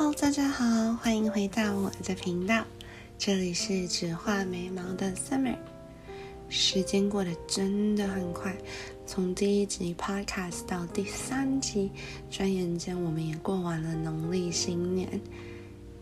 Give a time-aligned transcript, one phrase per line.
[0.00, 2.64] Hello，大家好，欢迎回到我的频道，
[3.18, 5.58] 这里是只画眉毛的 Summer。
[6.48, 8.56] 时间过得真的很快，
[9.04, 11.90] 从第一集 Podcast 到第三集，
[12.30, 15.20] 转眼间我们也过完了农历新年。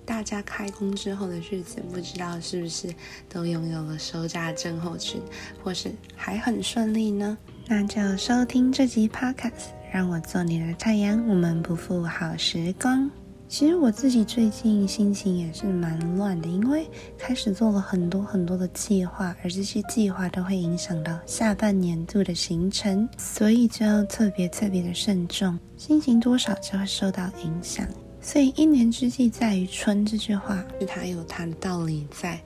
[0.07, 2.95] 大家开工之后的日子，不知道是不是
[3.29, 5.21] 都拥有了收假症候群，
[5.61, 7.37] 或是还很顺利呢？
[7.67, 13.11] 那就收听这集 Podcast，让我做你的太阳，我们不负好时光。
[13.49, 27.87] 其实我自己最近心情也是蛮乱的，因为开始做了很多很多的计划，而这些计划都会影响到下半年度的行程，所以就要特别特别的慎重，心情多少就会受到影响。
[28.21, 32.39] 所以一年之计在于春这句话，是它有它的道理在。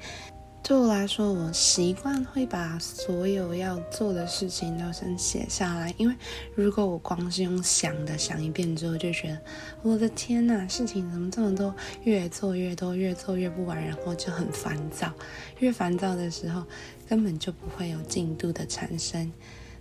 [0.64, 6.14] 对我来说，我习惯会把所有要做的事情都先写下来，因为
[6.54, 9.40] 如果我光是用想的想一遍之后，就觉得
[9.82, 15.12] 我的天呐，事情怎么这么多，越做越多，越做越不完，然后就很烦躁。
[15.58, 16.62] 越烦躁的时候，
[17.08, 19.32] 根本就不会有进度的产生。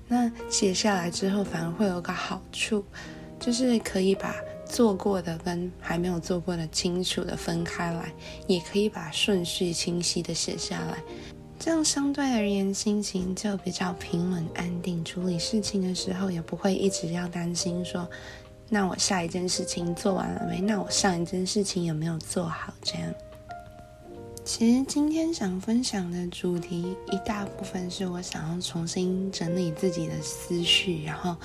[0.08, 2.84] 那写下来之后，反而会有个好处，
[3.40, 4.34] 就是可以把。
[4.72, 8.10] 做过的跟还没有做过的清楚的分开来，
[8.48, 10.98] 也可以把顺序清晰的写下来，
[11.60, 15.04] 这样相对而言心情就比较平稳安定。
[15.04, 18.10] 处理事情的时候也不会一直要担心说，
[18.70, 20.62] 那我下一件事情做完了没？
[20.62, 22.74] 那我上一件事情有没有做好？
[22.82, 23.14] 这样。
[24.44, 31.36] 其实今天想分享的主题一大部分是我想要重新整理自己的思绪，然后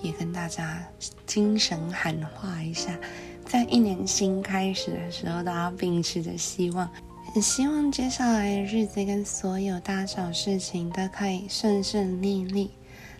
[0.00, 0.86] 也跟大家
[1.26, 2.96] 精神喊话一下，
[3.44, 6.88] 在一年新开始的时候，大家秉持着希望，
[7.34, 12.70] 很希望接下来的日子跟所有大小事情都可以顺顺利利。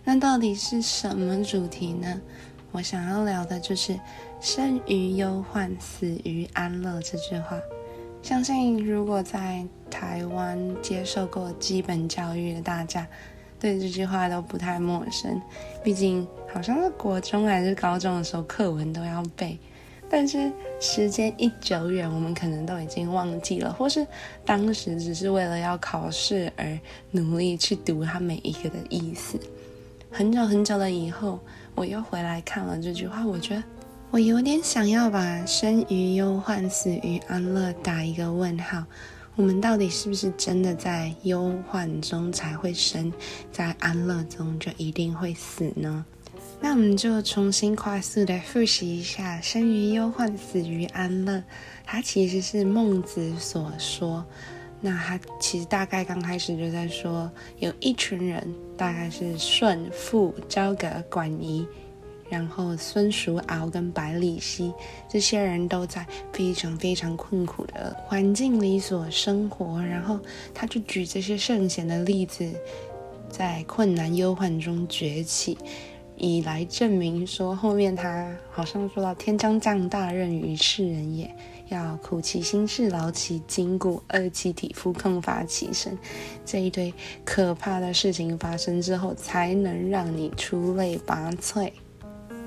[0.05, 2.21] 那到底是什么主题呢？
[2.71, 3.99] 我想要聊的就是
[4.39, 7.59] “生于忧患，死于安乐”这句话。
[8.25, 13.05] 相信如果在台湾接受过基本教育的大家，
[13.59, 15.39] 对这句话都不太陌生。
[15.83, 19.55] 毕竟好像是国中还是高中的时候课文都要背，
[20.09, 24.03] 但是时间一久远，我们可能都已经忘记了，或是
[24.43, 26.79] 当时只是为了要考试而
[27.11, 29.39] 努力去读它每一个的意思。
[30.09, 31.39] 很久很久了以后，
[31.75, 33.63] 我又回来看了这句话，我觉得。
[34.15, 38.81] 我有点想要把“生于忧患，死于安乐”打一个问号。
[39.35, 43.11] 我们到底是不是真的在忧患中才会生，
[43.51, 46.05] 在安乐中就一定会死呢？
[46.61, 51.43] 那我们就重新快速的复习一下“生于忧患，死于安乐”。
[51.83, 54.25] 它其实是孟子所说。
[54.79, 61.67] 那他其实大概刚开始就在说，有一群人，大概是舜、父、交葛、管夷。
[62.29, 64.73] 然后孙叔敖跟百里奚
[65.07, 70.19] 这些人都在非常非常困苦的环境里所生活，然后
[70.53, 72.51] 他就举这些圣贤的例子，
[73.29, 75.57] 在困难忧患中崛起，
[76.17, 81.29] 以来证明说后面他好像说到天将降大任于世人也，
[81.69, 85.97] 要苦其心志，劳其筋骨，饿其体肤，空乏其身，
[86.43, 86.91] 这一堆
[87.23, 91.71] 可怕的事情发生之后，才能让你出类拔萃。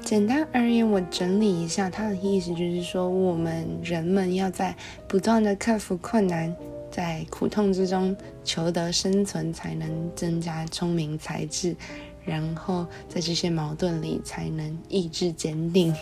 [0.08, 4.74] 简单而言，我整理一下，他的意思就是说，我们人们要在
[5.06, 6.56] 不断的克服困难，
[6.90, 11.76] 在苦痛之中求得生存，才能增加聪明才智，
[12.24, 15.94] 然后在这些矛盾里才能意志坚定。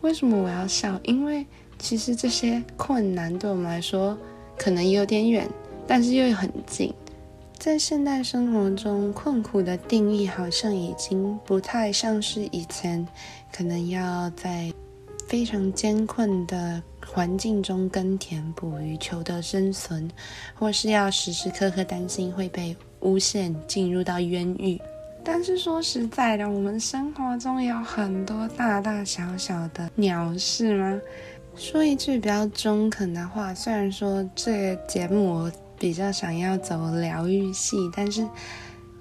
[0.00, 0.98] 为什么我要笑？
[1.02, 1.44] 因为
[1.78, 4.16] 其实这些困难对我们来说
[4.56, 5.46] 可能有点远，
[5.86, 6.90] 但是又很近。
[7.64, 13.08] 在现代生活中，困苦的定义好像已经不太像是以前，
[13.50, 14.70] 可能要在
[15.26, 20.06] 非常艰困的环境中耕田捕鱼求得生存，
[20.54, 24.78] 或是要时时刻刻担心会被诬陷进入到冤狱。
[25.24, 31.00] 但是说实在的，我们生活中有很多大大小小的鸟事吗？
[31.56, 35.52] 说一句比较中肯的话，虽然说这节目我。
[35.84, 38.26] 比较想要走疗愈系，但是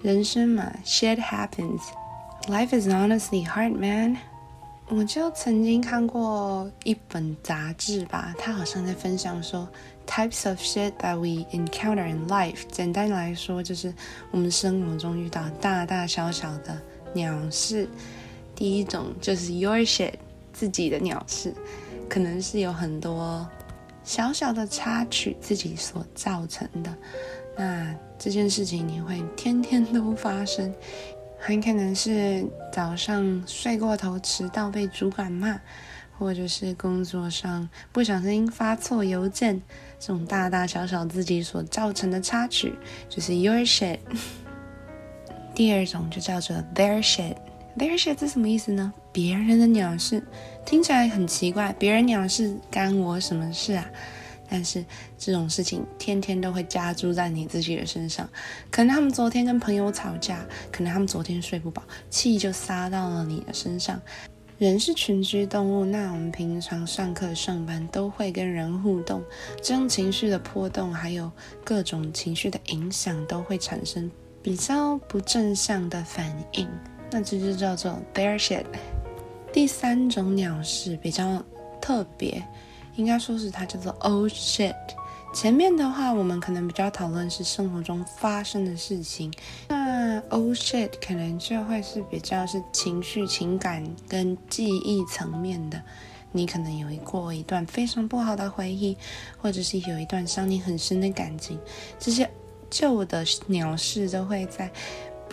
[0.02, 4.18] 人生嘛，shit happens，life is honestly hard, man。
[4.90, 9.66] 我就曾经看过一本杂志吧，它好像在分享说
[10.06, 12.64] ，types of shit that we encounter in life。
[12.70, 13.94] 简单来说，就是
[14.32, 16.78] 我们生活中遇到大大小小的
[17.14, 17.88] 鸟事。
[18.54, 20.16] 第一种就是 your shit，
[20.52, 21.54] 自己的鸟事，
[22.10, 23.48] 可能是有很多。
[24.04, 26.94] 小小的插曲自己所造成的，
[27.58, 30.74] 那这件事情你会天天都发生，
[31.40, 35.60] 很可能是早上睡过头迟到被主管骂，
[36.18, 39.62] 或者是工作上不小心发错邮件，
[40.00, 42.76] 这种大大小小自己所造成的插曲，
[43.10, 44.00] 就是 your shit。
[45.56, 47.36] 第二种就叫做 their shit。
[47.78, 48.94] Their shit 是什么意思呢？
[49.12, 50.24] 别人的鸟事，
[50.66, 53.86] 听起来很奇怪，别人鸟事干我什么事啊？
[54.50, 54.86] 但是
[55.18, 58.30] 这种事情天天都会加诸在你自己的身上。
[58.70, 64.00] 可能他们昨天跟朋友吵架，可能他们昨天睡不饱，气就撒到了你的身上。
[64.60, 69.24] 人是群居动物，那我们平常上课、上班都会跟人互动，
[69.62, 71.32] 这种情绪的波动，还有
[71.64, 74.10] 各种情绪的影响，都会产生
[74.44, 76.68] 比较不正向的反应。
[77.14, 78.66] 那这就叫做 bear shit。
[79.54, 81.44] 第三种鸟是比较
[81.80, 82.44] 特别。
[82.96, 84.76] 应该说是它叫做 old shit。
[85.34, 89.32] 前面的话，我们可能比较讨论是生活中发生的事情，
[89.70, 95.82] 那 old shit 可能就会是比较是情绪、情感跟记忆层面的。
[96.32, 98.98] 你可能有一过一段非常不好的回忆，
[99.38, 101.60] 或者是有一段伤你很深的感情，
[102.00, 102.30] 这些
[102.70, 104.72] 旧的鸟事都会在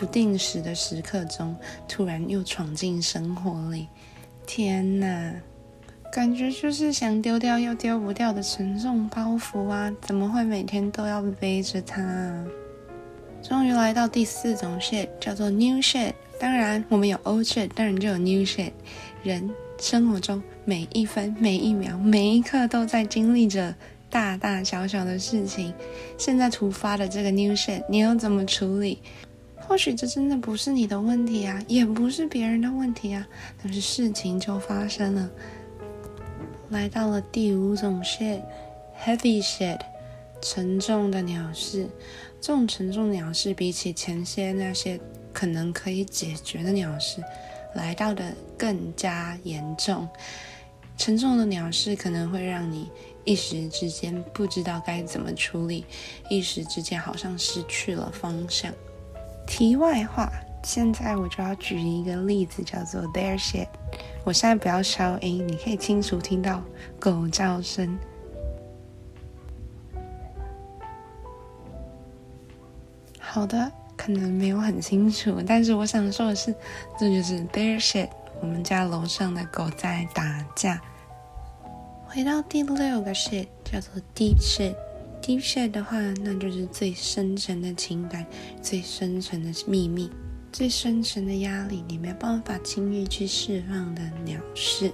[0.01, 1.55] 不定时的时刻中
[1.87, 3.87] 突然又闯进生活里。
[4.47, 5.35] 天哪！
[6.11, 9.93] 感觉就是想丢掉又丢不掉的沉重包袱啊！
[10.01, 12.43] 怎么会每天都要背着它？
[13.43, 16.13] 终于来到第四种 shit，叫做 new shit。
[16.39, 18.71] 当然，我们有 old shit，当然就有 new shit。
[19.21, 23.75] 人生活中每一分、每一秒、每一刻都在经历着
[24.09, 25.71] 大大小小的事情。
[26.17, 28.97] 现在突发的这个 new shit，你要怎么处理？
[29.67, 33.25] 或许这真的不是你的问题啊，也不是别人的问题啊，
[33.63, 35.29] 但是事情就发生了。
[36.69, 39.79] 来到了第五种 shit，heavy shit，
[40.41, 41.87] 沉重的鸟事。
[42.39, 44.99] 这种沉重鸟事比起前些那些
[45.31, 47.23] 可能可以解决的鸟事，
[47.75, 50.07] 来到的更加严重。
[50.97, 52.89] 沉重的鸟事可能会让你
[53.23, 55.85] 一时之间不知道该怎么处理，
[56.29, 58.73] 一时之间好像失去了方向。
[59.45, 60.31] 题外话，
[60.63, 63.67] 现在我就要举一个例子，叫做 their shit。
[64.23, 66.61] 我现在不要消音，你可以清楚听到
[66.99, 67.97] 狗叫声。
[73.19, 76.53] 好的，可能没有很清楚，但是我想说的是，
[76.99, 78.09] 这就是 their shit。
[78.41, 80.81] 我们家楼上的狗在打架。
[82.07, 84.75] 回到第六个 shit，叫做 deep shit。
[85.21, 88.25] Deep shit 的话，那就是最深沉的情感，
[88.61, 90.09] 最深沉的秘密。
[90.51, 94.91] 最深沉的压力，你没办法轻易去释放的鸟事。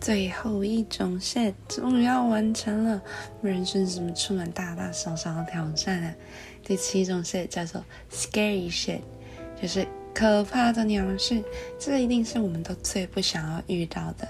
[0.00, 3.02] 最后一种 shit 终于要完成了，
[3.42, 6.14] 人生怎么充满大大小小的挑战啊？
[6.64, 9.00] 第七种 shit 叫做 scary shit，
[9.60, 11.42] 就是可怕的鸟事。
[11.78, 14.26] 这一定是我们都最不想要遇到的，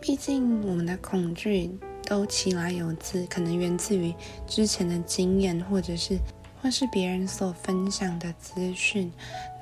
[0.00, 1.70] 毕竟我们的恐惧
[2.06, 4.14] 都其来有自，可能源自于
[4.46, 6.18] 之前的经验，或者是。
[6.62, 9.12] 或是别人所分享的资讯，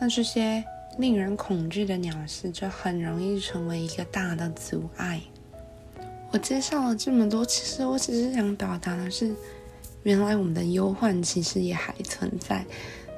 [0.01, 0.65] 那这些
[0.97, 5.21] 令人恐惧的鸟事就很容易成为一个大的阻碍。
[6.31, 9.35] 我介绍了这么多，其实我只是想表达的是，
[10.05, 12.65] 原来我们的忧患其实也还存在。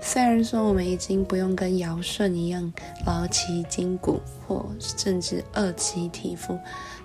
[0.00, 2.72] 虽然说我们已经不用跟尧舜一样
[3.06, 6.58] 劳其筋骨，或甚至饿其体肤，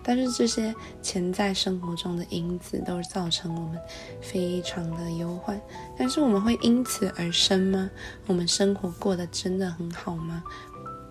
[0.04, 3.80] 但是这些潜在生活中的因子都是造成我们
[4.22, 5.60] 非常的忧患。
[5.98, 7.90] 但是我们会因此而生吗？
[8.28, 10.44] 我们生活过得真的很好吗？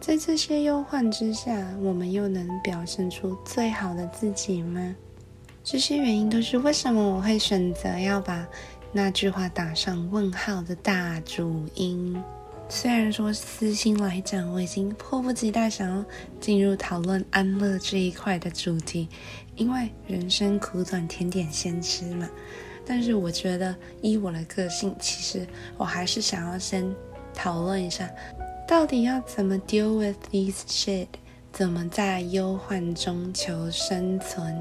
[0.01, 4.95] 在这些忧患之下，我们又能表现出最好的自己吗？
[5.63, 8.47] 这些原因都是为什么我会选择要把。
[8.93, 12.21] 那句话打上问号的大主因，
[12.73, 16.05] 虽然说私心来讲，我已经迫不及待想要
[16.41, 19.09] 进入讨论安乐这一块的主题，
[19.57, 22.31] 因为人生苦短，甜点先吃嘛。
[22.87, 25.45] 但是我觉得，依我的个性，其实
[25.77, 26.89] 我还是想要先
[27.35, 28.09] 讨论一下，
[28.69, 31.09] 到底要怎么 deal with these shit，
[31.53, 34.57] 怎么在忧患中求生存。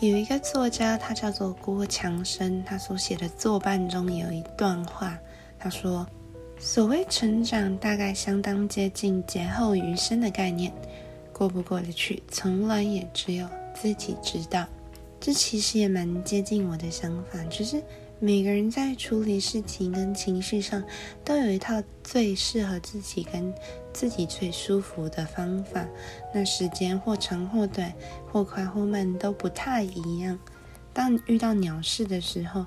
[0.00, 5.16] 有一个作家，他叫做郭强生，他所写的作伴中有一段话，
[5.58, 6.06] 他说
[6.64, 10.72] ：“所谓成长，大概相当接近劫后余生的概念，
[11.32, 14.64] 过不过得去，从来也只有自己知道。”
[15.18, 17.82] 这其实也蛮接近我的想法，只是。
[18.20, 20.80] 每个人在处理事情跟情绪上，
[21.24, 23.52] 都有一套最适合自己跟
[23.92, 25.84] 自己最舒服的方法。
[26.32, 27.92] 那时间或长或短，
[28.30, 30.38] 或快或慢都不太一样。
[30.92, 32.64] 当遇到鸟事的时候，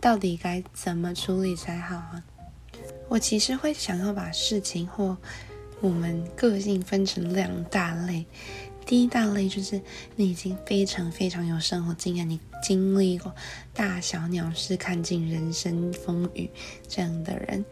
[0.00, 2.24] 到底该怎么处理才好啊？
[3.08, 5.16] 我其实会想要把事情或
[5.80, 8.26] 我们个性分成两大类。
[8.84, 9.80] 第一大类就是
[10.14, 13.34] 你已经非常非常有生活经验，你经历过
[13.74, 16.48] 大小鸟事，看尽人生风雨
[16.86, 17.64] 这样的人。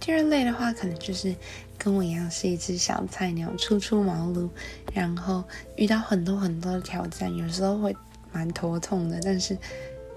[0.00, 1.34] 第二类的话，可能就是
[1.78, 4.48] 跟我一样是一只小菜鸟，初出茅庐，
[4.92, 5.44] 然后
[5.76, 7.94] 遇到很多很多的挑战，有时候会
[8.32, 9.56] 蛮头痛的，但是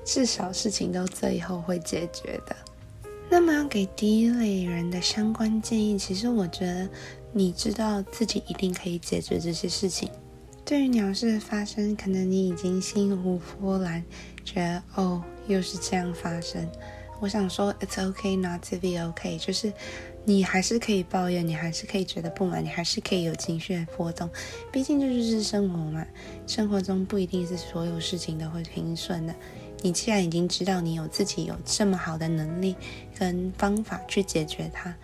[0.06, 2.56] 至少事情都最后会解决的。
[3.30, 6.90] 那么给第一类人的相关建议，其实我觉得
[7.34, 10.10] 你知道自己一定可以解决这些事情。
[10.64, 14.04] 对于鸟事的发生，可能你已经心无波澜，
[14.44, 16.68] 觉得哦又是这样发生。
[17.20, 19.74] 我想说，It's okay not to be okay，就是
[20.24, 24.30] 你还是可以抱怨，你还是可以觉得不满，你还是可以有情绪的波动。
[24.72, 26.06] 毕竟这就是生活嘛，
[26.46, 29.36] 生活中不一定是所有事情都会平顺的。
[29.82, 32.76] 你既然已经知道你有自己有这么好的能力
[33.18, 34.96] 跟方法去解决它。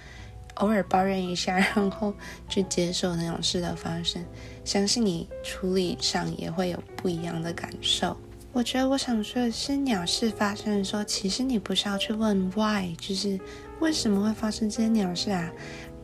[0.55, 2.13] 偶尔抱怨一下， 然后
[2.47, 4.23] 去接受那种事的发生，
[4.63, 8.15] 相信你处理上也会有不一样的感受。
[8.51, 13.39] 我觉得我想说的是，鸟事发生的时候，其实你不是要去问 why，就是
[13.79, 15.51] 为什么会发生这些鸟事啊，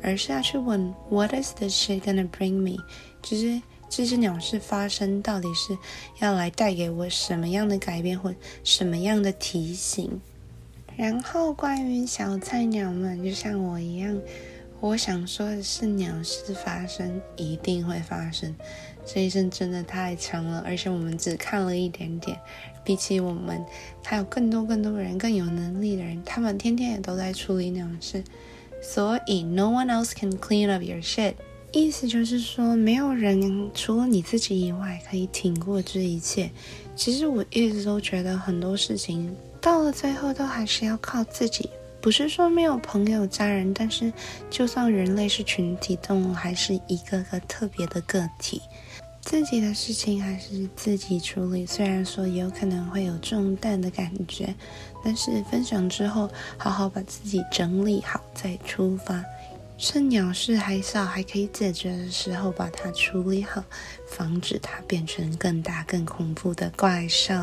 [0.02, 2.76] 而是要去问 what is this shit gonna bring me，
[3.22, 5.78] 就是这只鸟事发生到底是
[6.20, 10.22] 要来带给我什么样的改变或什么样的提醒。
[10.96, 14.20] 然后关于小菜鸟们，就像我一样，
[14.80, 18.56] 我想说的是，鸟事发生一定会发生。
[19.06, 22.38] 这一生真的太长了，而且我们只看了一点点。
[22.84, 23.64] 比起我们，
[24.04, 28.24] 还有更多更多人更有能力的人，他们天天也都在处理鸟事。
[28.82, 31.34] 所以，no one else can clean up your shit。
[31.72, 36.50] 意思就是说，没有人除了你自己以外可以挺过这一切。
[36.96, 39.36] 其实我一直都觉得很多事情。
[39.62, 41.70] 到了最后，都还是要靠自己。
[42.02, 44.12] 不是说没有朋友、家人，但是
[44.50, 48.62] 就算人类是群体动物，还是一个个特别的个体，
[49.22, 51.66] 自己的事情还是自己处理。
[51.66, 54.56] 虽然说有可能会有重担的感觉，
[55.04, 59.24] 但是分享之后，好好把自己整理好再出发。
[59.80, 63.64] 趁鸟事还小、还可以解决的时候，把它处理好，
[64.06, 67.34] 防止它变成更大、更恐怖的怪兽。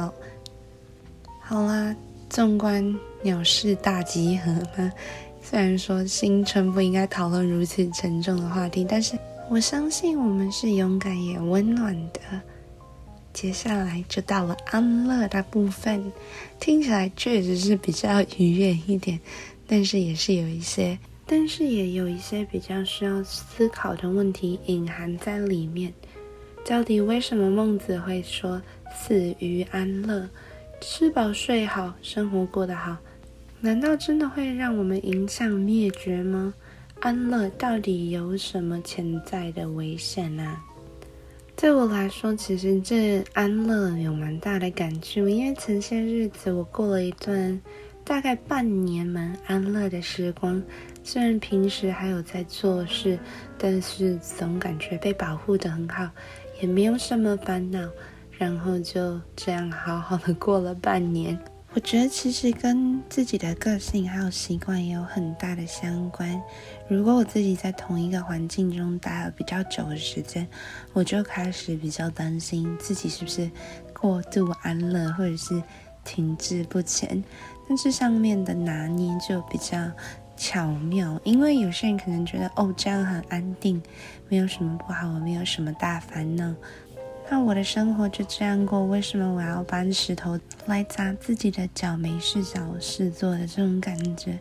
[1.40, 1.96] 好啦。
[2.28, 2.84] 纵观
[3.22, 4.92] 鸟事大集合吗？
[5.40, 9.16] 虽然说新春不应该讨论如此沉重的话题，但是
[9.48, 12.20] 我相信我们是勇敢也温暖的。
[13.32, 16.12] 接下来就到了安乐的部分，
[16.58, 19.20] 听起来确实是比较愉悦一点，
[19.68, 25.92] 但是也是有一些，但是也有一些比较需要思考的问题隐含在里面。
[26.64, 28.62] 到底为什么孟子会说
[28.96, 30.28] “死于安乐”？
[30.80, 32.96] 吃饱睡好，生活过得好，
[33.60, 36.54] 难道真的会让我们影响灭绝吗？
[37.00, 40.56] 安乐到底有什么潜在的危险呢？
[41.54, 47.60] 对我来说，其实这安乐有蛮大的感触，因为前些日子我过了一段
[48.04, 50.62] 大概半年蛮安乐的时光，
[51.06, 53.16] 虽然平时还有在做事，
[53.56, 56.10] 但是总感觉被保护的很好，
[56.60, 57.78] 也没有什么烦恼。
[58.32, 61.38] 然后就这样好好的过了半年。
[61.74, 66.42] 我觉得其实跟自己的个性还有习惯也有很大的相关。
[66.88, 70.44] 如果我自己在同一个环境中待了比较久的时间，
[70.92, 73.48] 我就开始比较担心自己是不是
[73.94, 75.62] 过度安乐，或者是
[76.02, 77.22] 停滞不前。
[77.68, 79.78] 但这上面的拿捏就比较
[80.36, 83.82] 巧妙，因为有些人可能觉得哦这样很安定，
[84.28, 86.54] 没有什么不好，我没有什么大烦恼。
[87.28, 91.96] 那我的生活就这样过，为什么我要搬石头来砸自己的脚？
[91.96, 94.38] 没事找事做的这种感觉，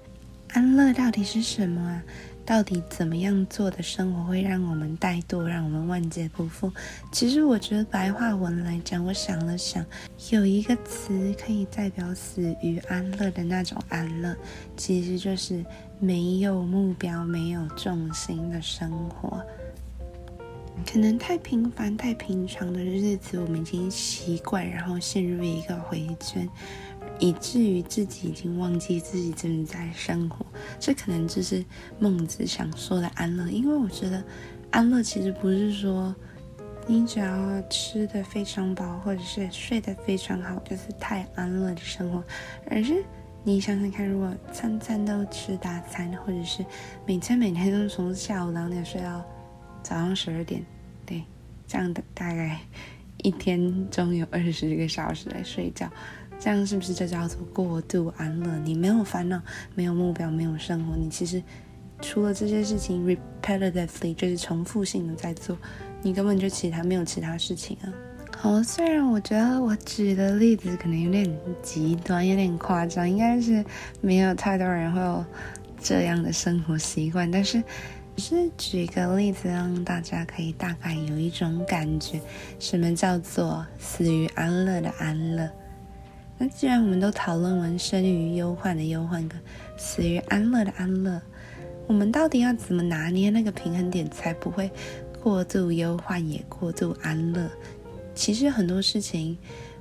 [0.49, 2.03] 安乐到底是什么啊？
[2.45, 6.71] 到底怎么样做的生活会让我们怠惰，让我们万劫不复？
[7.11, 9.83] 其实我觉得白话文来讲，我想了想，
[10.29, 14.35] 有一个词可以代表死于安乐的那种安乐，
[14.77, 15.65] 其实就是
[15.99, 19.43] 没有目标、没有重心的生活。
[20.85, 26.47] 可能太平凡、太平常的日子，我们已经习惯，然后陷入一个回圈，
[27.19, 30.45] 以至于自己已经忘记自己正在生活。
[30.79, 31.63] 这可能就是
[31.99, 33.47] 孟子想说的安乐。
[33.49, 34.23] 因为我觉得，
[34.71, 36.15] 安乐其实不是说
[36.87, 42.23] 你只要吃的非常饱，或者是睡得非常好，就是太安乐的生活，
[42.69, 43.03] 而是
[43.43, 46.65] 你想想看，如果餐餐都吃大餐，或者是
[47.05, 49.23] 每天每天都从下午两点睡到。
[49.83, 50.65] 早上十二点，
[51.05, 51.23] 对，
[51.67, 52.59] 这样的大概
[53.17, 55.87] 一天中有二十个小时来睡觉，
[56.39, 58.57] 这样是不是就叫做过度安乐？
[58.59, 59.41] 你没有烦恼，
[59.73, 61.41] 没有目标，没有生活，你其实
[62.01, 65.57] 除了这些事情 repetitively 就是重复性的在做，
[66.01, 67.89] 你根本就其他没有其他事情啊。
[68.37, 73.63] 好，虽然我觉得我举的例子可能有点极端，有点夸张，应该是
[74.01, 75.25] 没有太多人会有
[75.81, 77.63] 这样的生活习惯，但是
[78.17, 82.21] 只是举个例子，让大家可以大概有一种感觉，
[82.59, 85.49] 什么叫做死于安乐的安乐。
[86.37, 89.39] 那既然我们都讨论完生于忧患的忧患跟
[89.77, 91.21] 死于安乐的安乐，
[91.87, 94.69] 我们到底要怎么拿捏那个平衡点，才不会
[95.23, 97.49] 过度忧患也过度安乐？
[98.13, 99.37] 其实很多事情，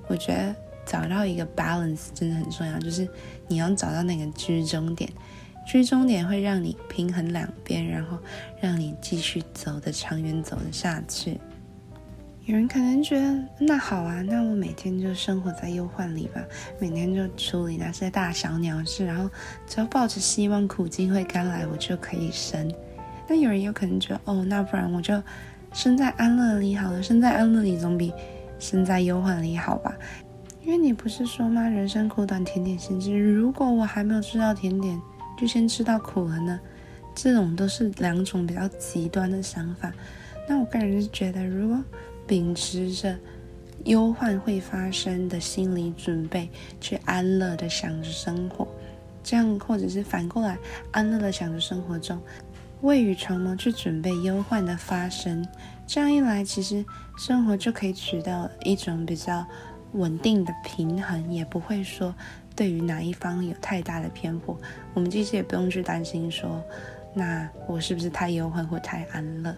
[0.07, 0.55] 我觉得
[0.87, 3.09] 找到一个 balance 真的很重要，就是
[3.49, 5.11] 你要找到那个居中点，
[5.67, 8.17] 居中点会让你平衡两边，然后
[8.61, 11.41] 让你继续走得长远，走得下去。
[12.47, 16.43] 有人可能觉得，那好啊，那我每天就生活在忧患里吧，
[16.79, 19.31] 每天就处理那些大小鸟事，然后
[19.67, 22.71] 只要抱着希望苦尽会甘来，我就可以生。
[23.27, 25.21] 那有人有可能觉得，哦，那不然我就。
[25.73, 28.13] 生在安乐里好了，生在安乐里总比
[28.61, 29.93] 生在忧患里好吧？
[30.63, 31.63] 因为你不是说吗？
[31.69, 33.19] 人生苦短，甜点先吃。
[33.19, 34.97] 如果我还没有吃到甜点，
[35.37, 36.61] 就先吃到苦了呢？
[37.13, 39.93] 这种都是两种比较极端的想法。
[40.49, 41.83] 那我个人是觉得，如果
[42.27, 43.17] 秉持着
[43.85, 46.49] 忧患会发生的心理准备，
[46.81, 48.67] 去安乐的享着生活，
[49.23, 50.59] 这样或者是反过来
[50.91, 52.21] 安乐的享着生活中。
[52.81, 55.47] 未雨绸缪去准备忧患的发生，
[55.87, 56.85] 这样一来，其实
[57.17, 59.47] 生活就可以取到一种比较
[59.93, 62.15] 稳定的平衡，也不会说
[62.55, 64.59] 对于哪一方有太大的偏颇。
[64.93, 66.63] 我们其实也不用去担心说，
[67.15, 69.55] 那我是不是太忧患或太安乐？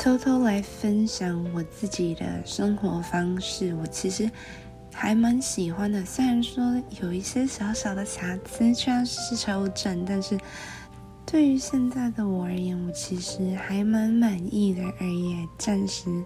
[0.00, 4.30] 偷偷来分享我自己的生活方式，我其实
[4.92, 6.04] 还蛮喜欢的。
[6.04, 10.38] 虽然说有一些小小的瑕疵，需要是调整，但是。
[11.30, 16.24] 对于现在的我而言，我其实还蛮满意的，而也暂时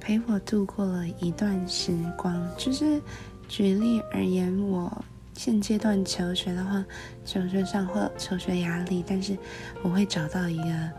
[0.00, 2.48] 陪我度过了一段时光。
[2.56, 2.98] 就是
[3.46, 5.04] 举例而言，我
[5.34, 6.82] 现阶段求学的话，
[7.26, 9.36] 求学上会有求学压力，但是
[9.82, 10.90] 我会找到一个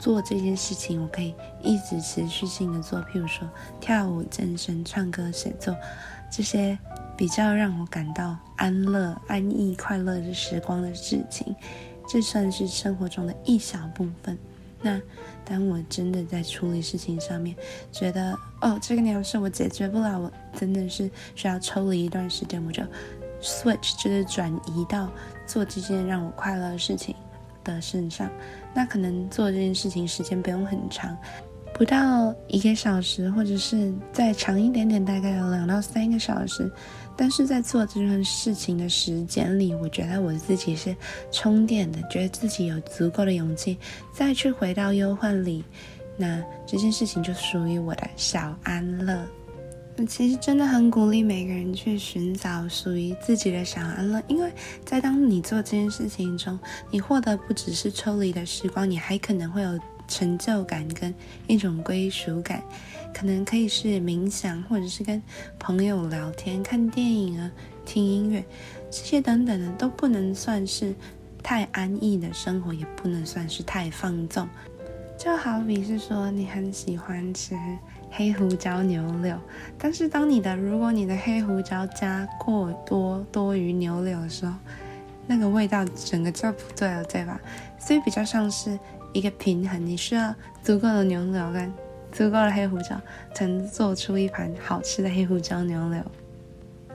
[0.00, 3.46] 做这件事情，我可以一直持续性的做，譬如说
[3.78, 5.76] 跳舞、健身、唱歌、写作
[6.32, 6.76] 这些
[7.16, 11.54] 比较让我感到安乐、安逸、快乐的时光的事情。
[12.08, 14.36] 这算是生活中的一小部分。
[14.80, 14.98] 那
[15.44, 17.54] 当我真的在处理事情上面，
[17.92, 22.82] 觉得哦，这个鸟事我解决不了，我真的是需要抽离一段时间，我就
[23.42, 25.10] switch，就是转移到
[25.46, 27.14] 做这件让我快乐的事情
[27.64, 28.30] 的身上。
[28.74, 31.16] 那可能做这件事情时间不用很长，
[31.74, 36.70] 不到一个小时，或者是再长一点点，大概有两到三个小时。
[37.16, 40.96] 但是在做这件事情的时间里，我觉得我自己是
[41.30, 43.76] 充电的，觉得自己有足够的勇气
[44.10, 45.62] 再去回到忧患里，
[46.16, 49.22] 那这件事情就属于我的小安乐。
[50.02, 54.50] 那其实真的很鼓励每个人去寻找属于自己的小安乐，因为
[54.82, 56.58] 在当你做这件事情中，
[56.90, 61.14] 你获得不只是抽离的时光，你还可能会有成就感跟
[61.46, 62.62] 一种归属感。
[63.12, 65.22] 可能可以是冥想，或者是跟
[65.58, 67.50] 朋友聊天、看电影啊、
[67.84, 68.42] 听音乐，
[68.90, 70.94] 这些等等的都不能算是
[71.42, 74.48] 太安逸的生活，也不能算是太放纵。
[75.18, 77.54] 就好比是说，你很喜欢吃
[78.10, 79.38] 黑胡椒牛柳，
[79.78, 84.54] 但是当你的如果你的黑胡椒加过多多于牛柳的时候，
[85.26, 87.40] 那个味道整个就不对了，对吧？
[87.78, 88.78] 所以比较像是
[89.12, 91.72] 一个平衡，你需要足够的牛柳跟。
[92.12, 93.00] 足够的黑胡椒，
[93.32, 96.02] 才能做出一盘好吃的黑胡椒牛柳。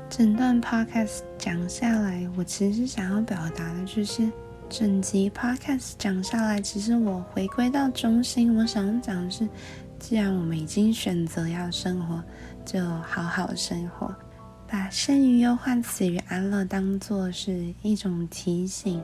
[0.09, 4.29] 整段 podcast 讲下来，我其实想要表达的就是，
[4.67, 9.47] 整集 podcast 讲下来，其实我回归到中心，我想讲的是，
[10.07, 12.23] 既然我们已经选择要生活，
[12.63, 14.13] 就好好生活，
[14.67, 19.01] 把生于忧患，死于安乐当做是一种提醒，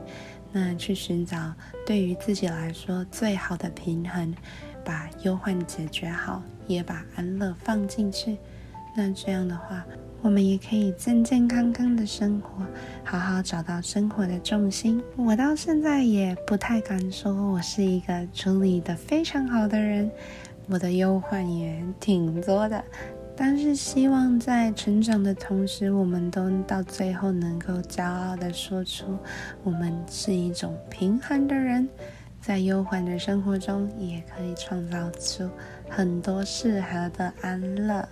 [0.52, 1.52] 那去寻找
[1.84, 4.32] 对于自己来说最好的平衡。
[4.84, 8.38] 把忧患解决好，也把安乐放进去。
[8.94, 9.84] 那这样的话，
[10.20, 12.64] 我们也可以健健康康的生活，
[13.02, 15.02] 好好找到生活的重心。
[15.16, 20.08] 我到现在也不太敢说我是一个处理的非常好的人，
[20.72, 22.82] 我的忧患也挺多的。
[23.36, 29.18] 但是希望在成长的同时，我们都到最后能够骄傲的说出，
[29.62, 31.86] 我们是一种平衡的人。
[32.40, 35.48] 在忧患的生活中，也可以创造出
[35.88, 38.08] 很多适合的安乐。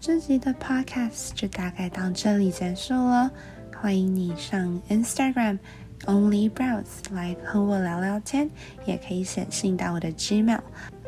[0.00, 3.30] 这集的 podcast 就大概到这里结束了。
[3.74, 5.58] 欢迎你上 Instagram
[6.04, 8.50] Only Browse 来和我聊聊天，
[8.86, 10.60] 也可以写信到我的 Gmail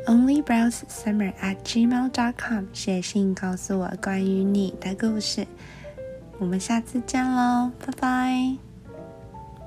[0.08, 5.46] onlybrowsesummer at gmail.com 写信告诉我关于你的故事。
[6.38, 8.67] 我们下次见喽，拜拜。